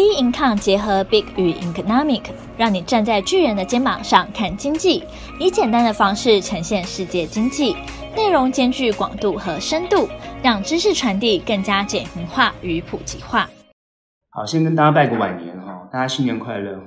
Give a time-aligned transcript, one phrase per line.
[0.00, 2.22] B Income 结合 Big 与 Economic，
[2.56, 5.04] 让你站在巨人的肩膀上看经济，
[5.38, 7.76] 以简单的方式呈现世界经济，
[8.16, 10.08] 内容兼具广度和深度，
[10.42, 13.50] 让知识传递更加简明化与普及化。
[14.30, 16.84] 好，先跟大家拜个晚年哈，大家新年快乐哈。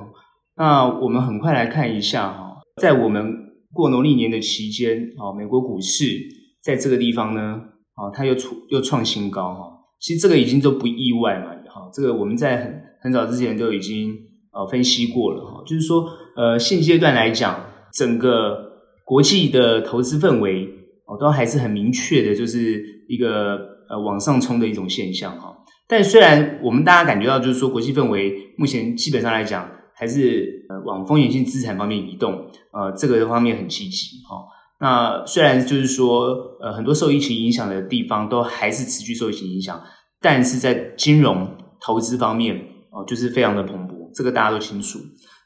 [0.55, 3.31] 那我们很快来看一下哈，在我们
[3.71, 6.19] 过农历年的期间，啊，美国股市
[6.63, 7.61] 在这个地方呢，
[7.93, 9.69] 啊，它又创又创新高哈。
[9.99, 14.15] 其实这个已经都不意外嘛，哈，这个我们在很很早之前都已经
[14.53, 18.57] 呃分析过了哈，就是说呃现阶段来讲，整个
[19.03, 20.65] 国际的投资氛围
[21.05, 23.57] 哦都还是很明确的，就是一个
[23.89, 25.53] 呃往上冲的一种现象哈。
[25.85, 32.31] 但虽然我们大家感觉到就是说国际氛围目前基本上来讲还是呃往风险性资产方面移动，
[32.71, 34.37] 呃这个方面很积极哈。
[34.79, 36.29] 那虽然就是说
[36.61, 39.81] 呃很多受疫情影响的地方都还是持续受疫情影响，
[40.21, 41.45] 但是在金融
[41.85, 42.69] 投资方面。
[42.93, 44.99] 哦，就是非常的蓬勃，这个大家都清楚。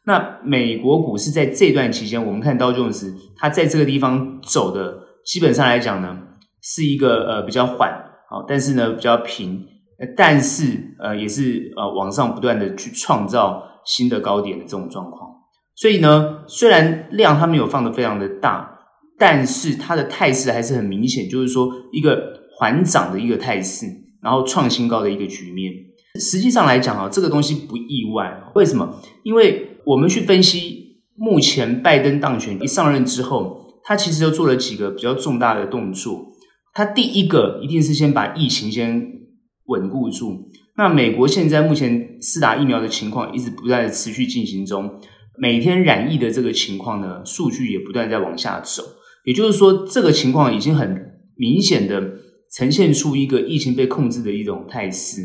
[0.06, 6.18] 那美国股市在这段期间，我们看道琼斯，它在这个地方走的，基本上来讲呢，
[6.62, 7.92] 是一个呃比较缓，
[8.30, 9.64] 好，但是呢比较平，
[10.16, 15.30] 但是呃也是呃往上不断的去创造新的高点的这种状况。
[15.76, 18.80] 所以呢，虽然量它没有放的非常的大，
[19.18, 22.18] 但是它的态势还是很明显，就是说一个
[22.58, 23.86] 缓涨的一个态势，
[24.22, 25.74] 然后创新高的一个局面。
[26.20, 28.32] 实际上来讲啊，这个东西不意外。
[28.56, 29.02] 为什么？
[29.24, 36.34] 因为我们去分析，目前拜登当选一上任之后，他其实就做了几个比较重大的动作。
[36.74, 39.02] 他第一个一定是先把疫情先
[39.66, 40.50] 稳固住。
[40.78, 44.90] 那美国现在目前施打疫苗的情况一直不断的持续进行中，
[45.40, 48.84] 每天染疫的这个情况呢，数据也不断在往下走。
[49.26, 51.02] 也就是说，这个情况已经很
[51.36, 52.02] 明显的
[52.56, 55.22] 呈现出一个疫情被控制的一种态势。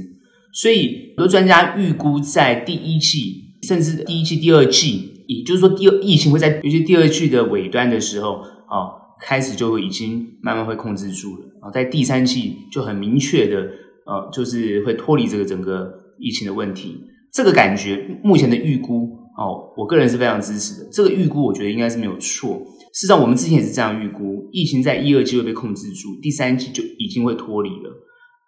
[0.52, 11.46] 所以，很多专家预估，在第一季，甚至第一季、第二季，也就是说，第二疫情会在尤其第二季的尾端的时候，啊，开始就已经慢慢会控制住了。
[11.62, 13.60] 啊，在第三季就很明确的，
[14.04, 17.02] 呃，就是会脱离这个整个疫情的问题。
[17.32, 19.08] 这个感觉，目前的预估，
[19.38, 20.90] 哦，我个人是非常支持的。
[20.92, 22.60] 这个预估，我觉得应该是没有错。
[22.92, 27.90] 事实上，我们之前也是这样预估，疫情在一二季会被控制住，第三季就已经会脱离了。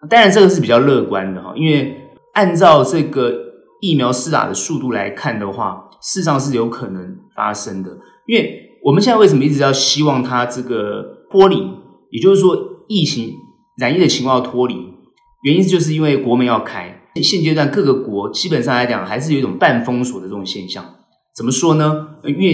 [0.08, 1.96] 当然，这个是比较乐观的哈，因为
[2.34, 3.32] 按照这个
[3.80, 7.90] 疫苗施打的速度来看的话，事实上是有可能发生的。
[8.26, 11.56] 因为我们现在为什么一直要希望它这个脱离，
[12.10, 12.56] 也就是说
[12.88, 13.32] 疫情
[13.78, 14.74] 染疫的情况要脱离，
[15.42, 20.84] 原因就是因为国门要开，现阶段各个国基本上来讲还是有一种半封锁的这种现象。
[21.36, 22.08] 怎么说呢？
[22.24, 22.52] 因为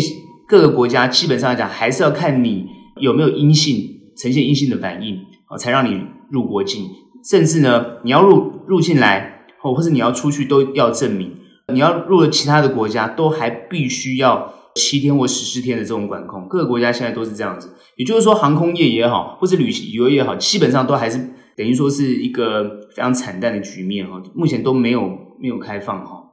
[0.48, 2.66] 各个国家基本上来讲还是要看你
[3.00, 5.16] 有没有阴性，呈现阴性的反应
[5.48, 6.00] 啊，才让你
[6.30, 6.84] 入国境。
[7.24, 11.36] 甚至呢，你要入入进来，或或是你要出去，都要证明。
[11.72, 16.48] 你要入了其他的国家，都还必须要七天或十四天的这种管控。
[16.48, 21.18] 各个国家现在都是这样子，也就是说，航空业也好，或是旅游也好，基本上都还是
[21.56, 22.64] 等于说是一个
[22.96, 24.20] 非常惨淡的局面哈。
[24.34, 25.02] 目前都没有
[25.40, 26.24] 没有开放哈。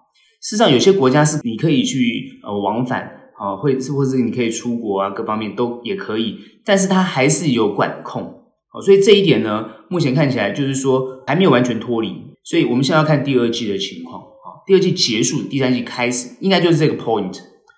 [0.41, 3.03] 事实上，有些国家是你可以去呃往返
[3.37, 8.36] 啊，或是或是你可以出国啊，各方面都也可以，但是它还是有管控。
[8.81, 14.61] 所以这一点呢，目前看起来就是说还没有完全脱离，所以我们现在要看第二季的情况啊。
[14.65, 17.37] 第二季结束，第三季开始，应该就是这个 point。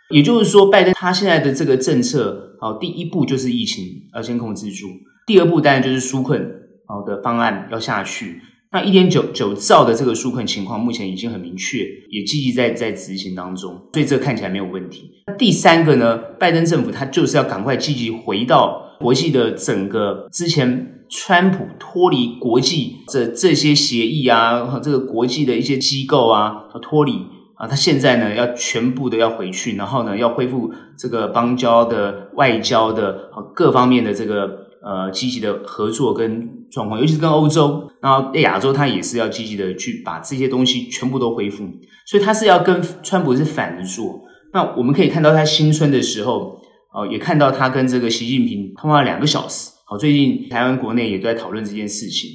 [0.09, 4.87] 也就是说，拜登他现在的这个政策，好，第一步就是疫情要先控制住，
[5.27, 6.41] 第二步当然就是纾困
[6.87, 8.41] 好的方案要下去。
[8.71, 15.11] 那一点九九兆的这个纾困情况，目前已经很明确，也积极在在执行当中，所以这看起来没有问题。
[15.27, 18.88] 那第三个呢，拜登政府他就是要赶快积极回到。
[18.99, 27.13] 国际的整个之前，川普脱离国际这这些协议啊，和这个国际的一些机构啊，脱离
[27.55, 41.63] 啊，他现在呢要全部的要回去，然后呢要恢复这个邦交的外交的各方面的这个呃积极的合作跟状况，尤其是跟欧洲，然后亚洲他也是要积极的去把这些东西全部都恢复，
[42.05, 44.21] 所以他是要跟川普是反着做。
[44.51, 46.58] 那我们可以看到他新春的时候。
[46.93, 49.71] 哦，也看到他跟这个习近平通话两个小时。
[49.85, 52.29] 好，最近台湾国内也都在讨论这件事情，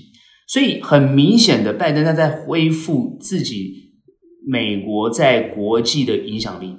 [0.48, 3.92] 所以很明显的，拜登他在恢复自己
[4.46, 6.76] 美国在国际的影响力。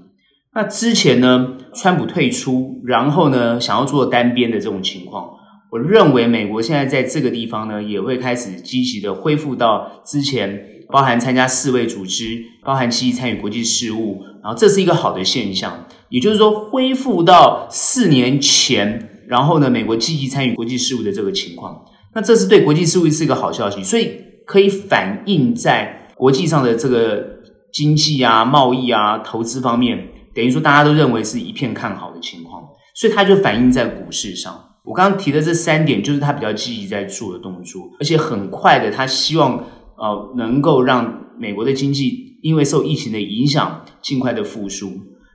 [0.54, 5.30] 那之前呢，川普退出，然后呢，想要做单边的这种情况，
[5.72, 15.86] 我认为美国现在在这个地方呢，也会开始积极的恢复到之前，包含参加世卫组织，包含积极参与国际事务，然后这是一个好的现象。
[16.10, 21.84] 也就是说，恢复到四年前，然后呢，美国积极参与国际事务的这个情况，
[22.14, 24.12] 那这是对国际事务是一个好消息，所以
[24.46, 27.26] 可以反映在国际上的这个
[27.74, 34.62] 经济啊、贸易啊、投资方面，等于说大家都认为是一片看好的情况，所以它就反映在股市上。
[34.84, 39.66] 我刚刚提的这三点，就是他比较积极在做的动作，而且很快的，他希望
[39.98, 44.92] 呃能够让美国的经济因为受疫情的影响，尽快的复苏。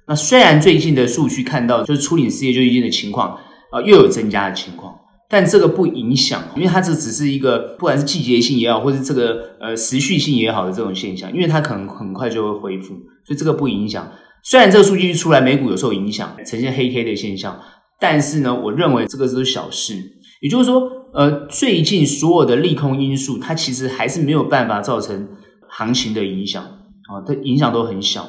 [0.06, 3.38] 那虽然最近的数据看到就是初领失业救济的情况
[3.70, 4.92] 啊、又有增加的情况，
[5.28, 14.10] 但这个不影响，因为它这只是一个不管是季节性也好，或是这个呃持续性也好的这种现象，因为它可能很快就会恢复，所以这个不影响。
[14.42, 17.60] 虽然这个数据一出来，美股有受影响，呈现黑 K 的现象。
[18.00, 19.94] 但是呢，我认为这个都是小事，
[20.40, 25.28] 也就是说，呃，最近所有的利空因素，它其实还是没有办法造成
[25.68, 28.22] 行情的影响啊，它影响都很小。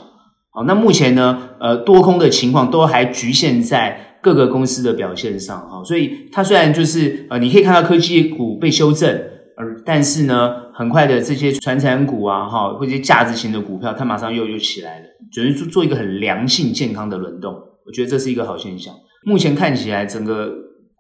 [0.54, 9.10] 好，那目前呢，呃，多空的情况都还局限在各个公司的表现上啊，所以它虽然就是呃，你可以看到科技股被修正，
[9.56, 17.54] 而但是呢，很快的这些传产股啊，哈，或者价值型的股票，它马上又又起来了，准备做做一个很良性健康的轮动，
[17.86, 18.94] 我觉得这是一个好现象。
[19.24, 20.52] 目前看起来，整个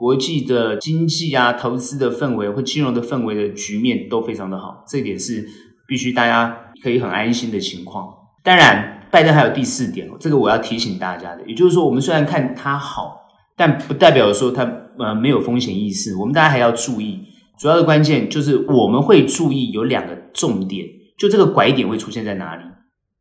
[0.02, 5.46] 国际的经济啊、投资的氛围或金融的氛围的局面都非常的好，这一点是
[5.88, 8.12] 必须大家可以很安心的情况。
[8.44, 13.16] 当然，拜登还有第四点，这个我要提醒大家的，也就是说，我们虽然看它好，
[13.56, 14.64] 但不代表说它
[14.98, 16.16] 呃没有风险意识。
[16.16, 17.20] 我们大家还要注意，
[17.60, 20.84] 主要的关键就是我们会注意有两个重点，
[21.20, 22.64] 就这个拐点会出现在哪里。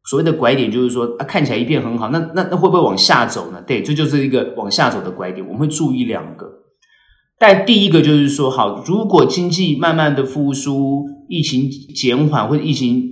[0.09, 3.63] 所谓的拐点就是说，啊，看起来一片很好，那那那会不会往下走呢？
[3.67, 5.47] 对，这就是一个往下走的拐点。
[5.47, 6.51] 我们会注意两个，
[7.41, 13.03] 但第一个就是说，好，如果经济慢慢的复苏，疫情减缓或者疫情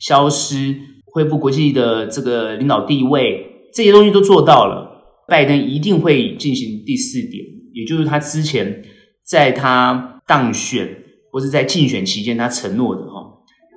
[0.00, 0.74] 消失，
[1.06, 7.44] 恢复国际的这个领导地位，这些东西都做到了，拜登一定会进行第四点，
[7.74, 8.82] 也就是他之前
[9.24, 10.88] 在他当选
[11.30, 13.22] 或是在竞选期间他承诺的哈，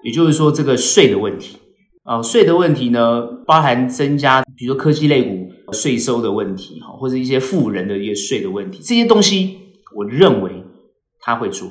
[0.03, 1.56] 也就是说这个税的问题。
[2.03, 9.56] 啊，税的问题呢，包含增加，比如说科技类股税收的问题，哈，或者一些富人的一些税的问题，这些东西，
[9.95, 10.63] 我认为
[11.19, 11.68] 他会做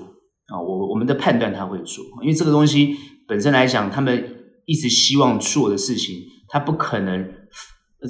[0.47, 4.37] 啊，我我们的判断他会做，因为这个东西本身来讲，他们
[4.67, 6.17] 一直希望做的事情，
[6.49, 7.33] 他不可能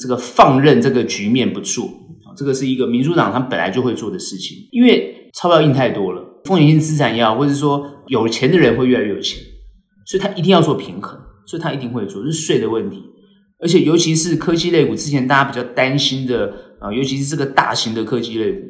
[0.00, 1.88] 这个放任这个局面不做，
[2.36, 9.42] 这个是一个民主党他本来就会做的事情，因为钞票印太多了，风险性资产也好，或者说有钱的人会越来越有钱，
[10.06, 11.18] 所以他一定要做平衡。
[11.48, 13.02] 所以他一定会做，是税的问题，
[13.58, 18.68] 而且尤其是科技类股，之前大家比较担心的啊，尤其是这个大型的科技类股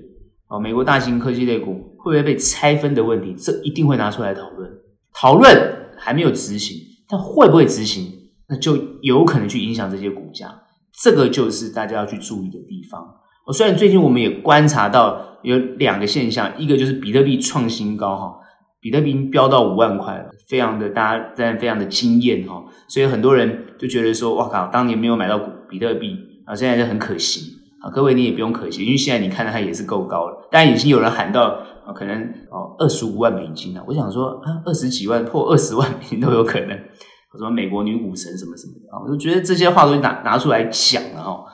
[0.49, 4.71] 啊，美国大型科技类股会不会被拆分的问题，这一定会拿出来讨论。
[5.15, 6.77] 讨论还没有执行，
[7.09, 8.13] 但会不会执行，
[8.49, 10.63] 那就有可能去影响这些股价，
[11.03, 13.07] 这个就是大家要去注意的地方。
[13.47, 18.35] 我虽然最近我们也观察到有两个现象，一个就是比特币创新高哈。
[18.81, 25.37] 比特币飙到五万块了，非常的大家在非常的惊艳哈，所以很多人就觉得说，哇靠，当年没有买到
[25.69, 26.17] 比特币
[26.47, 27.91] 啊，现在就很可惜啊。
[27.91, 31.45] 各位你也不用可惜，因为现在你看到它也是够高了，当然已经有人喊到
[31.87, 33.83] 啊，可能哦二十五万美金了。
[33.87, 41.45] 我想说啊，二十几万破二十万美金都有可能，什么美国女股神什么什么的啊，我就觉得这些话都拿拿出来讲了哈。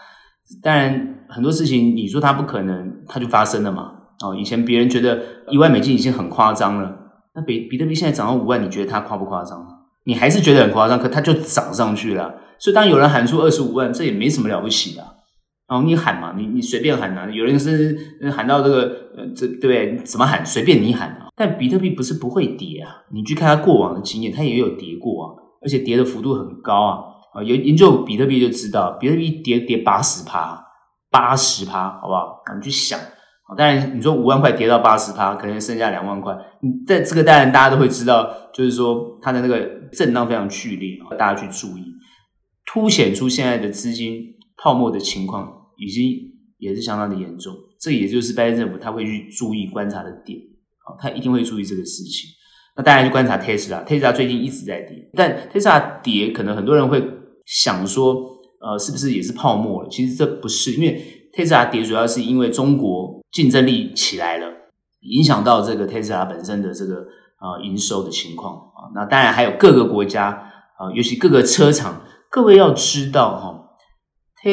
[0.63, 3.93] 当然很多事情你说它不可能，它就发生了嘛。
[4.25, 6.97] 哦，以前别人觉得一万美金已经很夸张了。
[7.35, 9.67] 那比比特币现在涨到五万，你觉得它夸不夸张？
[10.05, 12.33] 你还是觉得很夸张，可它就涨上去了。
[12.59, 15.03] 所以当有人喊出二十五万，这也没什么了不起的。
[15.67, 17.29] 然后你喊嘛，你你随便喊呐。
[17.31, 17.97] 有人是
[18.31, 18.83] 喊到这个
[19.17, 19.97] 呃，这对不对？
[20.05, 21.29] 怎么喊随便你喊啊。
[21.37, 26.99] 但比特币不是不会跌啊，你去看它过往的经验，它也有跌过啊，而且跌的幅度很高啊。
[27.35, 30.63] 啊，有研究比特币就知道，比特币跌跌八十趴，
[31.11, 32.43] 八十趴，好不好？
[32.57, 32.99] 你去想。
[33.57, 36.35] 当然，你说五万块跌到八十趴，可能剩下两万块。
[36.61, 39.61] 你在这个当然大家都会知道，就是说它的那个
[39.93, 41.85] 震荡非常剧烈，大家去注意，
[42.65, 46.19] 凸显出现在的资金泡沫的情况已经
[46.59, 47.55] 也是相当的严重。
[47.81, 50.39] 这也就是拜登政府他会去注意观察的点，
[50.85, 52.31] 啊，他一定会注意这个事情。
[52.77, 57.03] 那当然去观察特斯拉，特斯拉最近一直在跌，但特斯拉跌可能很多人会
[57.47, 58.15] 想说，
[58.61, 59.89] 呃，是不是也是泡沫了？
[59.89, 61.21] 其实这不是，因为。
[61.37, 64.47] 特斯拉跌主要是因为中国竞争力起来了，
[65.01, 66.95] 影响到这个特斯拉本身的这个
[67.39, 68.87] 啊营收的情况啊。
[68.95, 72.03] 那当然还有各个国家啊，尤其各个车厂。
[72.31, 73.64] 各位要知道哈，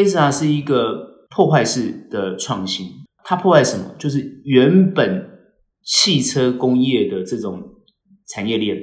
[0.06, 2.88] 斯拉是一个破坏式的创新。
[3.24, 3.96] 它破坏什么？
[4.00, 5.30] 就是原本
[5.84, 7.62] 汽车工业的这种
[8.28, 8.78] 产业链。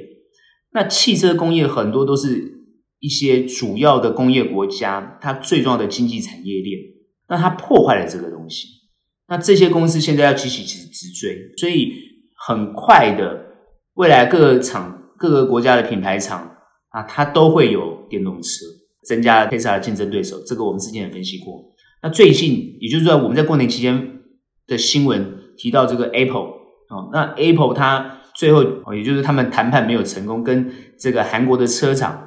[0.71, 2.59] 那汽车工业很多都是
[2.99, 6.79] 一些主要的工业国家，它最重要的经济产业链。
[7.27, 8.67] 那它破坏了这个东西，
[9.27, 11.93] 那这些公司现在要急起直追，所以
[12.47, 13.45] 很快的，
[13.93, 16.55] 未来各个厂、各个国家的品牌厂
[16.89, 18.65] 啊，它都会有电动车
[19.03, 20.37] 增加 Tesla 的竞争对手。
[20.45, 21.63] 这个我们之前也分析过。
[22.01, 24.19] 那最近，也就是说我们在过年期间
[24.67, 26.41] 的新闻提到这个 Apple
[26.89, 32.25] 哦，那 Apple 它最后哦，也就是他们谈判没有成功，跟这个韩国的车厂。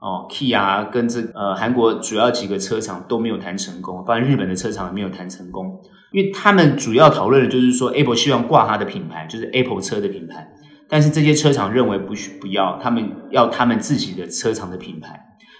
[0.00, 5.80] 哦，Kia 跟这呃韩国主要几个车厂都没有谈成功，包括日本的车厂也没有谈成功，
[6.12, 10.46] 因为他们主要讨论的就是说，Apple 希望挂它的品牌，就是 Apple 车的品牌，
[10.94, 15.08] 但是这些车厂认为不需不要，他们要他们自己的车厂的品牌，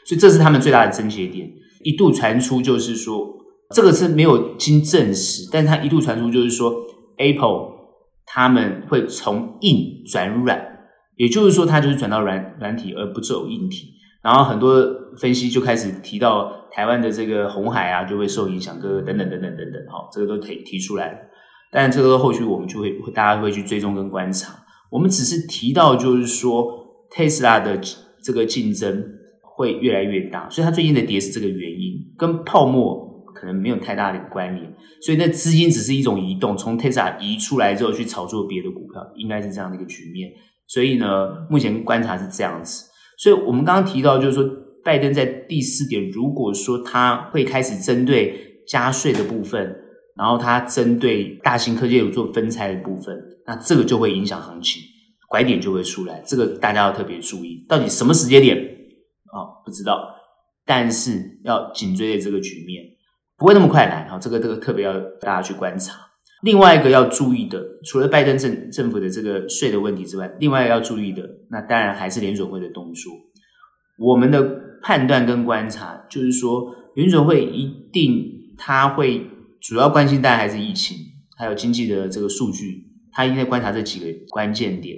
[0.07, 1.51] 所以这是他们最大的症结点。
[1.83, 3.27] 一度传出就是说，
[3.75, 6.73] 这个是没有经证实，但是它一度传出就是说
[7.19, 7.73] ，Apple
[8.25, 10.65] 他们会从硬转软，
[11.17, 13.89] 也就是说，它就是转到软软体而不走硬体。
[14.23, 14.87] 然后很多
[15.19, 21.19] 分析就开始提到台湾的这个红海啊，就会受影响，各个等等等等等等，哈，这个都提提出来了。
[21.73, 24.61] 但这个后续我们就会大家会去追踪跟观察。
[24.95, 26.71] 我们只是提到就是说，
[27.11, 27.81] 特斯拉的
[28.23, 29.05] 这个竞争
[29.43, 34.73] 会越来越大，所以它最近的跌是这个原因，跟泡沫可能没有太大的关联。
[35.03, 40.31] 所以那资金只是一种移动，从特斯拉移出来之后去炒作别的股票，应该是这样的一个局面。
[40.69, 42.89] 所以呢，目前观察是这样子。
[43.19, 44.49] 所以我们刚刚提到，就是说，
[44.85, 49.77] 拜登在第四点，如果说他会开始针对加税的部分，
[50.17, 53.17] 然后它针对大型科技有做分拆的部分，
[53.47, 54.83] 那这个就会影响行情，
[55.29, 56.23] 拐点就会出来。
[56.27, 58.57] 这个大家要特别注意，到底什么时间点
[59.33, 59.41] 啊？
[59.41, 59.99] 哦，不知道，
[60.65, 62.85] 但是要紧追的这个局面
[63.37, 64.19] 不会那么快来啊。
[64.19, 65.95] 这个这个特别要大家去观察。
[66.43, 73.13] 另外一个要注意的，除了拜登政政府的这个税的问题之外，另外一个要注意的，那当然还是联准会的动作。
[73.99, 74.43] 我们的
[74.83, 79.27] 判断跟观察就是说，联准会一定它会
[79.67, 80.97] 主要关心，当然还是疫情，
[81.39, 84.97] 还有经济的这个数据，他应该观察这几个关键点。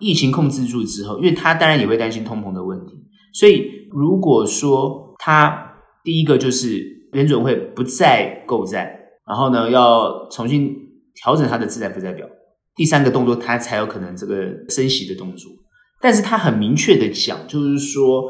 [0.00, 2.94] 疫情控制住之后，因为他当然也会担心通膨的问题，
[3.32, 8.98] 所以如果说他第一个就是联准会不再购债。
[9.26, 10.74] 然后呢，要重新
[11.14, 12.26] 调整它的资产负债表。
[12.74, 14.34] 第三个动作，他才有可能这个
[14.68, 15.52] 升息的动作。
[16.00, 18.24] 但是他很明确的讲，就是说，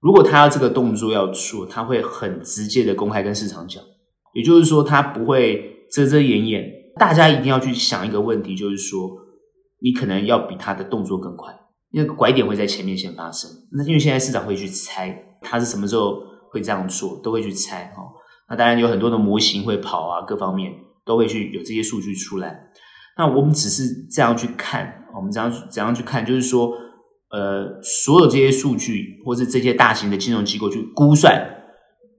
[0.00, 3.82] 如果他要这个动作要做，他会很直接的公开跟市场讲。
[4.34, 6.64] 也就是说，他不会遮遮掩掩。
[6.96, 9.10] 大家一定要去想一个问题，就是说，
[9.80, 11.52] 你可能要比他的动作更快，
[11.92, 13.50] 那个拐点会在前面先发生。
[13.72, 16.18] 那因为现在市场会去猜他是什么时候
[16.50, 18.02] 会这样做，都会去猜哈。
[18.48, 20.72] 那当然有很多的模型会跑啊，各方面
[21.04, 22.60] 都会去有这些数据出来。
[23.16, 26.70] 那我们只是这样去看，我们怎样怎样去看，就是说，
[27.30, 31.63] 呃，所有这些数据或是这些大型的金融机构去估算，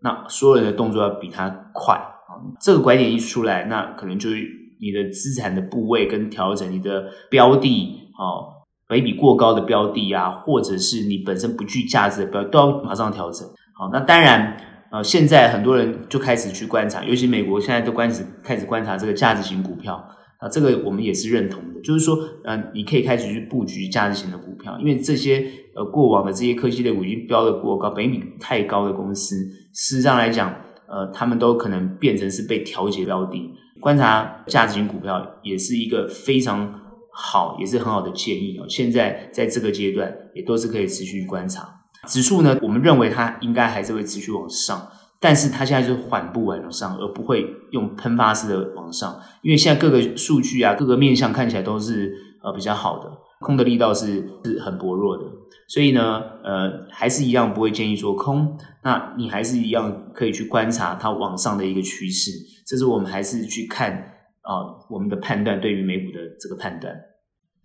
[0.06, 2.40] 那所有人的动作要比它快啊。
[2.62, 4.38] 这个拐点一出来，那可能就是
[4.80, 13.46] 你的资产的部位跟调整，你的标的啊，本益比过高的标的啊，或者是你本身不具价值的标，都要马上调整。
[13.74, 14.56] 好，那当然。
[14.92, 20.02] 呃，现在很多人就开始去观察，尤其美国现在都开始开始观察这个价值型股票
[20.38, 29.36] 啊，这个我们也是认同的，就是说，呃，你可以开始去布局价值型的股票，因为这些呃过往的这些科技类股已经标得过高，本益比太高的公司，
[29.74, 30.54] 事实上来讲，
[30.88, 33.51] 呃，他们都可能变成是被调节标的。
[33.80, 38.65] 观察价值型股票也是一个非常好，也是很好的建议哦。
[38.68, 41.82] 现在在这个阶段，也都是可以持续观察。
[42.08, 44.88] 指数呢，我们认为它应该还是会持续往上，
[45.25, 49.20] 但是它现在就是缓步往上，而不会用喷发式的往上。
[49.41, 52.13] 因为现在各个数据啊，各个面向看起来都是
[52.44, 55.24] 呃比较好的，空的力道是是很薄弱的，
[55.67, 58.55] 所以呢，呃，还是一样不会建议做空。
[58.84, 62.29] 那你还是一样可以去观察它往上的一个趋势，
[62.67, 63.91] 这是我们还是去看
[64.44, 66.94] 啊、我们的判断对于美股的这个判断。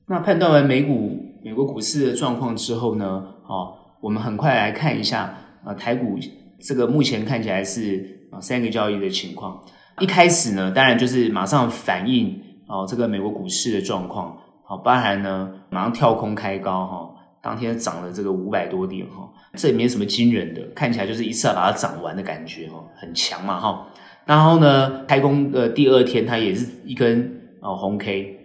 [0.09, 1.15] 那判断完美股
[1.45, 3.77] 美国股市的状况之后呢，啊。
[4.03, 6.17] 我们很快来看一下啊，台股
[6.61, 9.65] 这个目前看起来是啊三个交易的情况。
[9.99, 17.11] 一开始呢，当然就是马上反映哦这个美国股市的状况，好，包含呢马上跳空开高哈，
[17.43, 23.87] 当天涨了这个五百多点哈，这也没什么惊人的，看起来就是一次要把它涨完的感觉哈，很强嘛哈。
[24.27, 28.39] 然后呢，开工的第二天它也是一根哦红 K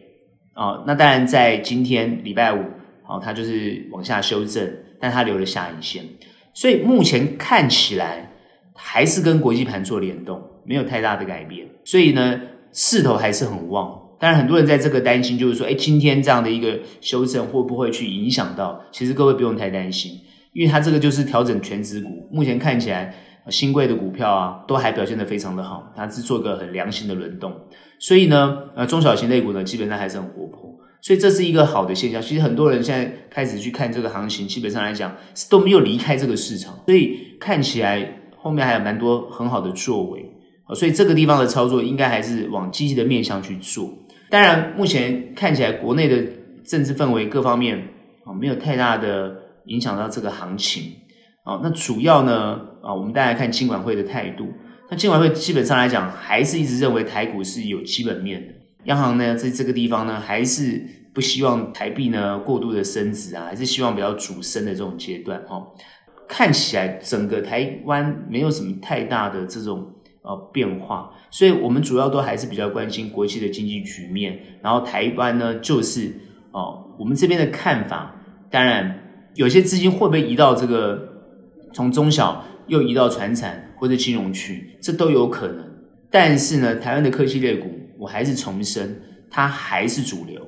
[0.53, 2.63] 啊，那当然在今天礼拜五，
[3.03, 4.67] 好，它就是往下修正。
[4.97, 6.03] 但它留了下影线，
[6.55, 8.31] 所以目前看起来
[8.73, 11.67] 还是跟国际盘做联动，没有太大的改变。
[11.83, 14.01] 所以呢，势头还是很旺。
[14.17, 18.81] 当然，很多人在这个担心，就是说，哎，今天这样的一个修正会不会去影响到？
[18.89, 20.13] 其实各位不用太担心，
[20.53, 22.29] 因为它这个就是调整全指股。
[22.31, 23.13] 目前看起来，
[23.49, 27.53] 新贵的股票啊，都还表现得非常的好，它是做个很良性的轮动。
[27.99, 30.64] 所以呢，呃，中小型类股呢，基本上还是很活泼。
[31.05, 32.19] 所以这是一个好的现象。
[32.19, 35.15] 其实很多人现在开始去看这个行情，基本上来讲
[35.51, 40.25] 都没有离开这个市场，所以看起来后面还有蛮多很好的作为。
[40.73, 43.93] 所以这个地方的操作应该还是往积极的面向去做。
[44.31, 46.23] 当然，目前看起来国内的
[46.63, 47.77] 政治氛围各方面
[48.25, 49.35] 啊没有太大的
[49.65, 50.91] 影响到这个行情
[51.43, 51.59] 啊。
[51.61, 54.47] 那主要呢啊，我们大家看金管会的态度。
[54.89, 58.53] 那金管会基本上来讲，还是一直认为台股是有基本面的。
[58.85, 60.81] 央行呢，在这个地方呢，还是
[61.13, 65.67] 不希望台币呢过度的升值啊，还是希望比较主升的这种阶段哦。
[66.27, 74.39] 看起来整个台湾没有什么太大的这种呃变化，所以我们主要都还是比较关心国际的经济局面。
[74.61, 76.13] 然后台湾呢，就是
[76.51, 78.15] 哦，我们这边的看法，
[78.51, 78.99] 当然
[79.33, 81.09] 有些资金会不会移到这个
[81.73, 85.65] 从中小又移到传产或者金融区，这都有可能。
[86.11, 87.67] 但是呢，台湾的科技类股。
[87.97, 90.41] 我还是重申，它还是主流，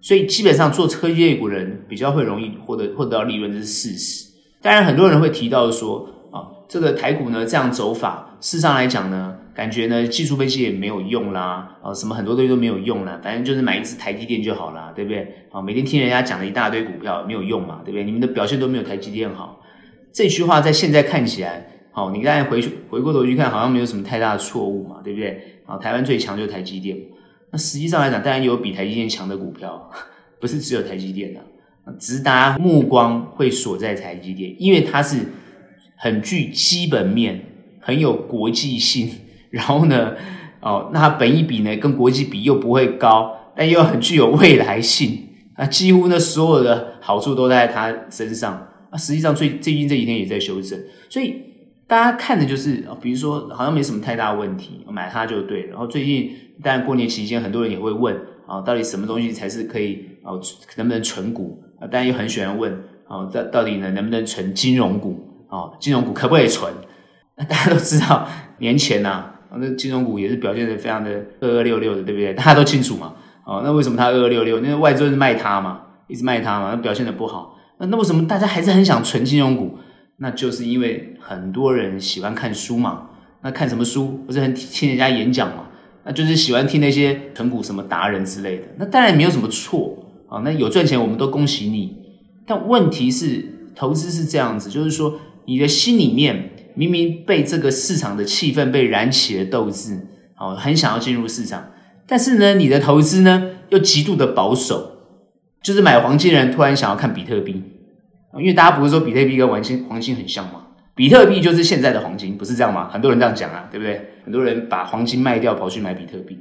[0.00, 4.26] 所以基本上做科技类股人比较会容易获得获得到利润，这是事实。
[4.60, 15.46] 当然，很多人会提到说，啊，这个台股呢这样走法，事实上来讲呢，感觉呢技术分析也没有用啦，啊，什么很多东西都没有用啦，反正就是买一支台积电就好啦，对不对？
[15.52, 18.04] 啊，每天听人家讲了一大堆股票没有用嘛，对不对？
[18.04, 19.60] 你们的表现都没有台积电好，
[20.12, 25.57] 这句话在现在看起来，好，你刚才回去回过头去看，好像没有什么太大的错误嘛，对不对？
[25.68, 26.96] 啊，台湾最强就是台积电。
[27.52, 29.90] 那实际上来讲，当然有比台积电强的股票，
[30.40, 31.40] 不是只有台积电的。
[31.98, 35.18] 只是大家目光会锁在台积电，因为它是
[35.96, 37.44] 很具基本面、
[37.80, 39.10] 很有国际性。
[39.50, 40.14] 然后呢，
[40.60, 45.28] 哦，那它本益比呢跟国际比又不会高，但又很具有未来性。
[45.54, 48.68] 啊，几乎呢所有的好处都在它身上。
[48.90, 50.78] 啊，实际上最最近这几天也在修正，
[51.10, 51.44] 所以。
[51.88, 55.66] 大家看的就是，比如说好像没什么太大问题，买它就对。
[55.68, 56.30] 然后最近
[56.62, 58.14] 当然过年期间，很多人也会问
[58.46, 60.36] 啊，到底什么东西才是可以啊，
[60.76, 61.88] 能不能存股啊？
[61.88, 62.70] 大家又很喜欢问
[63.08, 65.72] 啊，到到底呢能不能存金融股啊？
[65.80, 66.70] 金融股可不可以存？
[67.36, 68.28] 大家都知道，
[68.58, 69.24] 年前呐，
[69.56, 72.34] 那金融股也是表现得非常的二二六六的，对不对？
[72.34, 73.14] 大家都清楚嘛。
[73.46, 74.60] 哦，那为什么它二二六六？
[74.60, 77.56] 那外资是卖它嘛，一直卖它嘛，那表现得不好。
[77.78, 79.78] 那那为什么大家还是很想存金融股？
[80.20, 83.08] 那就是因为很多人喜欢看书嘛，
[83.42, 84.24] 那看什么书？
[84.26, 85.68] 不是很听人家演讲嘛？
[86.04, 88.64] 那就是喜欢听那些存股什么达人之类的。
[88.78, 89.96] 那当然没有什么错
[90.28, 91.96] 啊，那有赚钱我们都恭喜你。
[92.46, 100.00] 但问题是，投资是这样子，就是说你的心里面明明被这个市场的气氛被燃起了斗志，
[100.38, 101.70] 哦，很想要进入市场，
[102.06, 104.92] 但是呢，你的投资呢又极度的保守，
[105.62, 107.62] 就是买黄金的人突然想要看比特币。
[108.38, 110.64] 因为大家不是说比特币跟黄金黄金很像吗？
[110.94, 112.88] 比特币就是现在的黄金，不是这样吗？
[112.90, 114.14] 很多人这样讲啊，对不对？
[114.24, 116.38] 很多人把黄金卖掉跑去买比特币，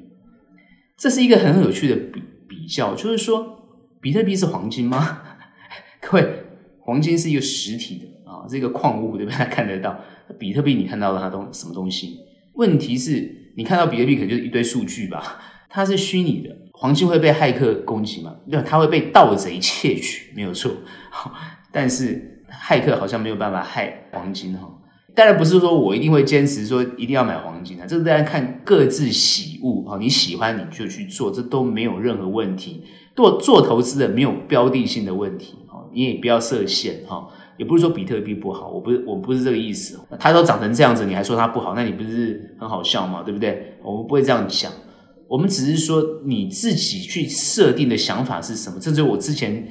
[0.97, 3.67] 这是一个很有趣的比比较，就是说
[4.01, 5.21] 比特币是黄金吗？
[6.01, 6.43] 各位，
[6.79, 9.45] 黄金是一个实体的啊，是一个矿物，对不对？
[9.45, 9.99] 看得到。
[10.39, 12.19] 比特币你看到的它都什么东西？
[12.55, 15.39] 问题是，你看到比特币可能就是一堆数据吧？
[15.69, 18.35] 它是虚拟的，黄金会被骇客攻击吗？
[18.49, 20.71] 对，它会被盗贼窃取，没有错。
[21.71, 24.67] 但是骇客好像没有办法害黄金哈，
[25.13, 32.83] 当然不是说我一定会坚持说一定要买黄金啊，这个大家看各自喜恶啊，你喜欢你就去做，这都没有任何问题。
[33.15, 37.27] 做做投资的没有标的性的问题哈，你也不要设限哈，
[37.57, 39.99] 也不是说比特币不好，我不是我不是这个意思。
[40.19, 43.23] 它都长成这样子，你还说它不好，那你不是很好笑吗？
[43.23, 43.73] 对不对？
[43.83, 44.71] 我们不会这样想，
[45.27, 49.67] 我们只是说你自己去设定的想法是什么，这就是我之前。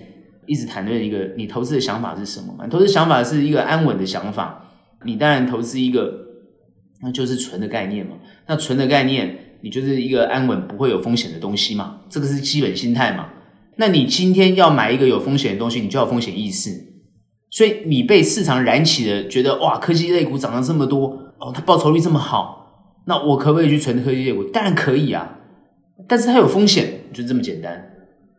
[0.47, 2.67] 一直谈论一个你投资的想法是什么嘛？
[2.67, 4.65] 投资想法是一个安稳的想法，
[5.05, 6.13] 你当然投资一个，
[7.03, 8.17] 那就是存的概念嘛。
[8.47, 12.01] 那存的概念，你就是一个安稳不会有风险的东西嘛。
[12.09, 13.29] 这个是基本心态嘛。
[13.77, 16.71] 那你今天要买一个有风险的东西，你就要风险意识。
[17.51, 24.45] 所以你被市场燃起了，觉得哇，科技类股涨了这么多哦，它报酬率这么好，那我可不可以去存科技类股？
[24.45, 25.39] 当然可以啊，
[26.09, 27.96] 但是它有风险，就这么简单。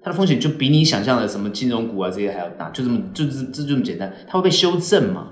[0.08, 5.28] 它的风险就比你想象的什么金融股啊这些还要大，就这么就这这就这么简单，它会被修正嘛？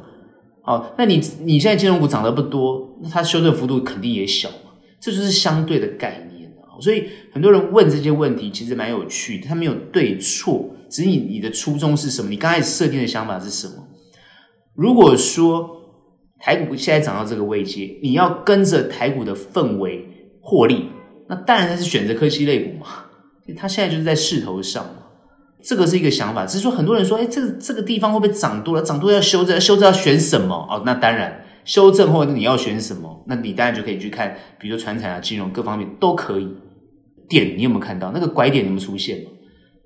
[0.64, 4.74] 好，那你你现在金融股涨得不多，那它修正幅度肯定也小嘛？
[5.00, 6.76] 这就是相对的概念啊。
[6.82, 12.30] 所以很多人问这些问题，其实蛮有趣的，它没有对错，只是你你的初衷是什么？
[12.30, 13.76] 你刚开始设定的想法是什么？
[14.76, 15.70] 如果说
[16.40, 20.06] 台股现在涨到这个位阶，你要跟着台股的氛围
[20.42, 20.88] 获利，
[21.30, 23.05] 那当然是选择科技类股嘛。
[23.54, 25.04] 它现在就是在势头上嘛，
[25.62, 26.46] 这个是一个想法。
[26.46, 28.82] 只是说很多人说，哎，这个这个地方会不会涨多了？
[28.82, 30.56] 涨多要修正，修正要选什么？
[30.70, 33.24] 哦，那当然，修正或者你要选什么？
[33.28, 36.48] 那你当然就可以去看，比如说传产啊、金融各方面都可以。
[37.28, 38.64] 点你有没有看到那个拐点？
[38.66, 39.20] 有没有出现？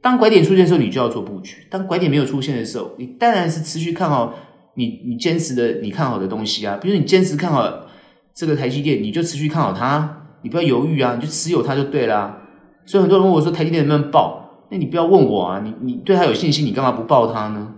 [0.02, 4.34] 当拐点出现的时候，你就要做布局；当拐点没有出现的时候，你当然是持续看好
[4.76, 6.78] 你你坚持的你看好的东西啊。
[6.82, 7.86] 比如你坚持看好
[8.34, 12.42] 这个台积电，你就持续看好它，你不要犹豫啊，你就持有它就对啦。
[12.90, 14.66] 所以很多人问我说台积电能不能爆？
[14.72, 17.76] 那你不要问我啊，你你对它有信心，你干嘛不爆它呢？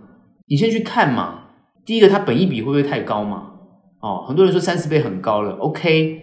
[0.47, 1.39] 你先去看嘛。
[1.85, 3.43] 第一个，它本益比会不会太高嘛？
[3.99, 6.21] 哦，很多人说三十倍很高了，OK。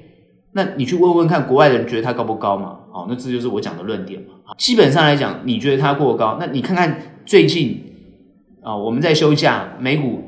[0.52, 2.78] 那你去问问看，国外的人觉得它高不高嘛？
[2.90, 4.28] 哦，那这就是我讲的论点嘛。
[4.56, 7.78] 基本上来讲，你觉得它过高，那你看看最近
[8.62, 10.22] 啊，我们在休假，美股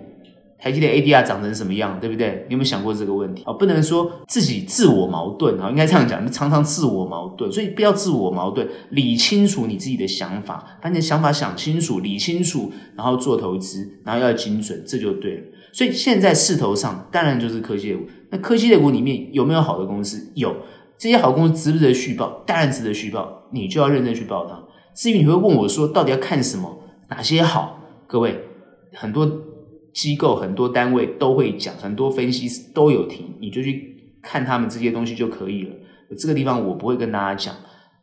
[0.60, 2.44] 台积电 ADR 涨成什么样，对不对？
[2.48, 3.42] 你有没有想过这个问题？
[3.46, 15.42] 哦，不能说自己自我矛盾啊，哦，应该这样讲，你常常自我矛盾，所以不要自我矛盾，理清楚你自己的想法，把你的想法想清楚，理清楚，然后做投资，然后要精准，这就对了。
[15.72, 18.06] 所以现在势头上当然就是科技类股。
[18.30, 20.30] 那科技类股里面有没有好的公司？
[20.34, 20.54] 有，
[20.98, 22.42] 这些好公司值不值得续报？
[22.46, 24.60] 当然值得续报，你就要认真去报它。
[24.94, 26.78] 至于你会问我说，到底要看什么？
[27.08, 27.78] 哪些好？
[28.06, 28.40] 各位，
[28.94, 29.24] 很多
[29.92, 35.70] 机构、很多单位都会讲，很多分析师都有提，你就去看他们这些东西就可以了。
[36.18, 37.54] 这个地方我不会跟大家讲，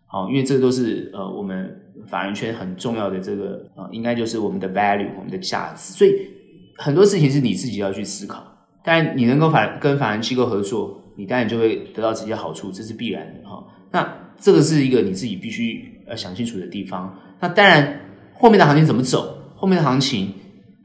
[0.06, 1.70] 好，因为这都是呃我们
[2.08, 6.12] 法人圈很重要的这个呃，应该就是我们的 value，我们的价值，所以。
[6.80, 8.44] 很多事情是你自己要去思考，
[8.84, 13.66] 当然你能够法跟法人机构合作，你当然就会得到这些好处，这是必然的哈。
[13.90, 14.08] 那
[14.40, 17.18] 这个是一个你自己必须呃想清楚的地方。
[17.40, 18.00] 那当然
[18.32, 19.40] 后面的行情怎么走？
[19.56, 20.32] 后面的行情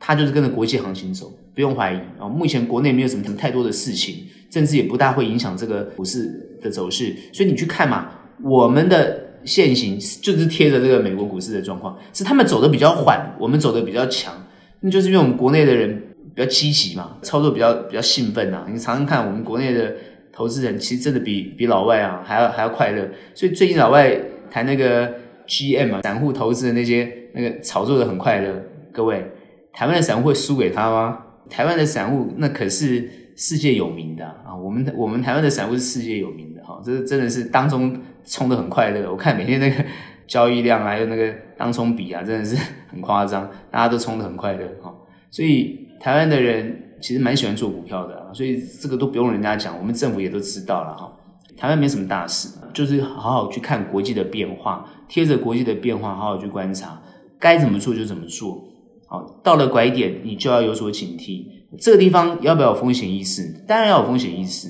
[0.05, 2.27] 它就是跟着国际行情走，不用怀疑啊。
[2.29, 8.11] 目前国内没有什么什么太多的事情，甚至也不大会影响这个股市的走势，所以你去看嘛，
[8.43, 14.35] 我们的现行就是贴着这个美国股市的状况，是他们走的比较缓，我们走的比较强。
[14.81, 16.03] 那就是因为我们国内的人
[16.35, 18.67] 比较积极嘛，操作比较比较兴奋呐。
[18.69, 19.95] 你常常看我们国内的
[20.33, 23.09] 投资人，其实真的比比老外啊还要还要快乐。
[23.35, 24.19] 所以最近老外
[24.51, 25.09] 谈那个
[25.47, 28.61] GM 啊，散户投资的那些那个炒作的很快乐。
[28.91, 29.25] 各位，
[29.73, 31.19] 台湾的散户会输给他吗？
[31.49, 34.55] 台湾的散户那可是世界有名的啊！
[34.55, 39.11] 我们我们台湾的散户是世界有名的哈，这真的是当中冲得很快乐。
[39.11, 39.85] 我看每天那个。
[40.25, 42.57] 交易量还有那个当冲比啊，真的是
[42.89, 44.91] 很夸张，大家都冲得很快乐哈。
[45.31, 51.13] 所以台湾的人其实蛮喜欢做股票的啊，所以这个都不用人家讲，我们政府也都知道了哈。
[51.55, 57.03] 台湾没什么大事，就是好好去看国际的变化，贴着国际的变化好好去观察，
[57.39, 58.65] 该怎么做就怎么做。
[59.13, 61.45] 好，到了拐点你就要有所警惕。
[61.79, 63.63] 这个地方要不要有风险意识？
[63.69, 64.69] 当然要有风险意识，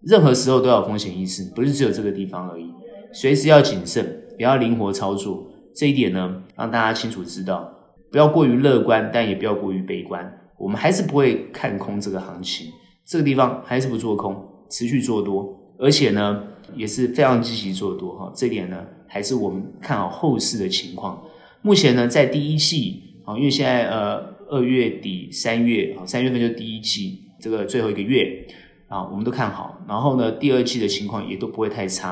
[0.00, 2.68] 任何时候都要有风险意识，不是只有这个地方而已，
[3.12, 4.24] 随时要谨慎。
[4.38, 7.72] 也要灵活操作，这一点呢，让大家清楚知道，
[8.10, 10.30] 不要过于乐观，但也不要过于悲观。
[10.58, 12.66] 我们还是不会看空这个行情，
[13.06, 14.36] 这个地方还是不做空，
[14.68, 16.42] 持续做多，而且呢，
[16.74, 18.32] 也是非常积极做多哈。
[18.34, 21.22] 这点呢，还是我们看好后市的情况。
[21.62, 28.46] 目前呢，在第一季啊，因为现在呃二月底三月啊，三月份就第一季这个最后一个月
[28.88, 29.78] 啊，我们都看好。
[29.86, 32.10] 然后呢，第二季的情况也都不会太差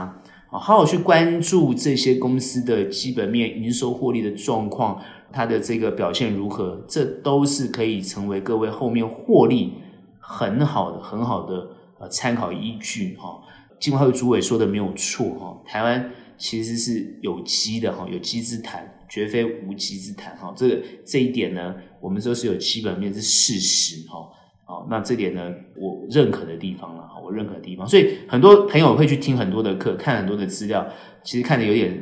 [0.51, 0.59] 啊。
[0.59, 5.01] 好好去关注这些公司的基本面、营收、获利的状况，
[5.33, 9.75] 它的这个表现如何，这都是可以成为各位后面获利
[10.19, 11.69] 很好的、很好的
[12.01, 13.41] 呃参考依据哈。
[13.79, 20.53] 金管会主委说的没有错哈，台湾其实是有机的哈，有机之谈，绝非无稽之谈哈。
[20.57, 24.29] 这个这一点呢，我们说是有基本面是事实哈。
[24.67, 30.87] 哦，那这点呢，我认可的地方了哈，我认可的地方，所以很多朋友会去听很多的课，看很多的资料，
[31.23, 31.93] 其实看的有点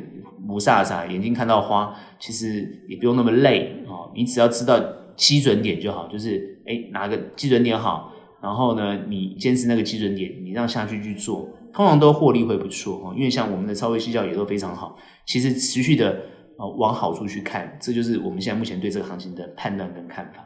[0.49, 4.81] 雾煞煞，眼睛看到花，其实也不用那么累哦，你只要知道
[5.17, 16.21] 基准点就好，就是诶哪个基准点好，然后呢，你坚持那个基准点，你让下去去做，通常都获利会不错哦，因为像我们的超微绩效也都非常好，其实持续的
[16.79, 20.45] 往好处去看，这就是我们现在目前对这个行情的判断跟看法。